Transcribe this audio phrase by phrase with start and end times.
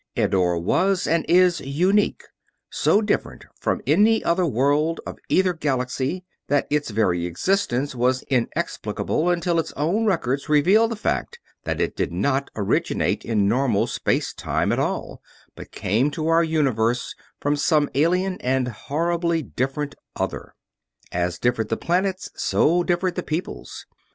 [0.17, 2.23] Eddore was and is unique;
[2.71, 9.29] so different from any other world of either galaxy that its very existence was inexplicable
[9.29, 14.33] until its own records revealed the fact that it did not originate in normal space
[14.33, 15.21] time at all,
[15.55, 20.55] but came to our universe from some alien and horribly different other.
[21.11, 23.85] As differed the planets, so differed the peoples.